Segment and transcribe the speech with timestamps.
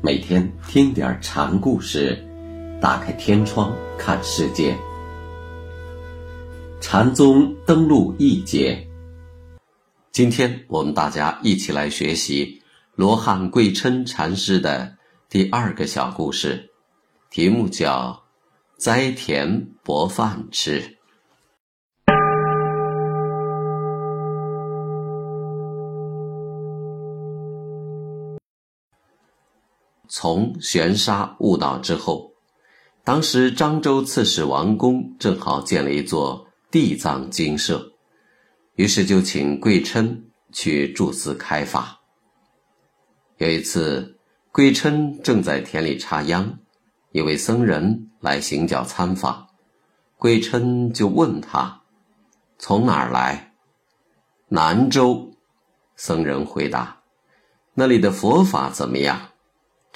[0.00, 2.24] 每天听点禅故事，
[2.80, 4.76] 打开天窗看世界。
[6.80, 8.86] 禅宗登陆一节，
[10.12, 12.62] 今天我们大家一起来学习
[12.94, 14.96] 罗汉贵琛禅师的
[15.28, 16.70] 第二个小故事，
[17.28, 18.22] 题目叫
[18.78, 20.96] “栽田博饭吃”。
[30.08, 32.32] 从玄沙悟道之后，
[33.04, 37.92] 当时漳州刺史王公正好建了一座地藏精舍，
[38.74, 42.00] 于是就请贵琛去住寺开法。
[43.36, 44.18] 有一次，
[44.50, 46.58] 贵琛正在田里插秧，
[47.12, 49.48] 一位僧人来行脚参访，
[50.16, 51.82] 贵琛就问他
[52.58, 53.52] ：“从哪儿来？”
[54.48, 55.32] 南州。
[55.96, 57.02] 僧人回答
[57.74, 59.30] ：“那里的佛法怎么样？”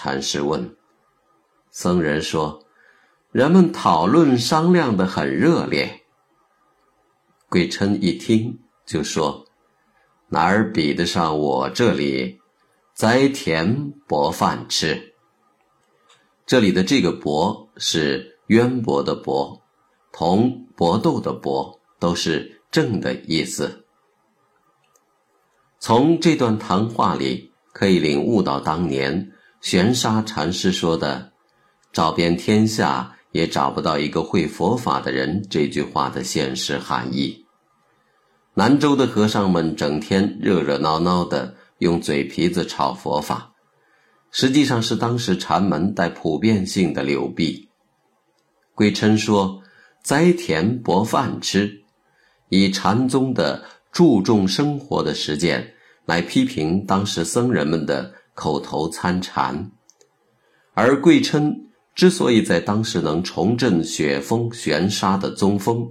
[0.00, 0.76] 禅师问
[1.72, 2.64] ：“僧人说，
[3.32, 6.04] 人们讨论商量的很热烈。”
[7.50, 9.44] 贵琛一听就说
[10.30, 12.38] ：“哪儿比得上我这里
[12.94, 15.16] 栽田博饭吃？”
[16.46, 19.60] 这里的这个“博”是渊博的“博”，
[20.14, 23.84] 同搏斗的“搏”都是正的意思。
[25.80, 29.32] 从这段谈话里可以领悟到当年。
[29.60, 31.32] 玄沙禅师说的
[31.92, 37.44] “找遍天下也找不到一个会佛法的人”这句话的现实含义。
[38.54, 43.52] 南州的和尚们整天热热闹闹的用嘴皮子炒佛法，
[44.30, 47.68] 实际上是当时禅门带普遍性的流弊。
[48.76, 49.60] 归琛说
[50.04, 51.82] ：“栽田博饭吃”，
[52.48, 55.74] 以禅宗的注重生活的实践
[56.06, 58.14] 来批评当时僧人们的。
[58.38, 59.72] 口头参禅，
[60.72, 65.90] 而贵琛之所以在当时能重振雪峰悬沙的宗风，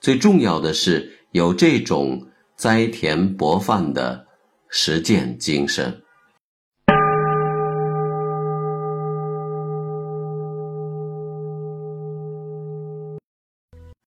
[0.00, 4.24] 最重要的是有这种栽田博饭的
[4.68, 6.03] 实践精神。